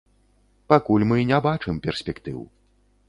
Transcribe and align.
Пакуль 0.71 1.05
мы 1.11 1.19
не 1.33 1.41
бачым 1.49 1.75
перспектыў. 1.85 2.41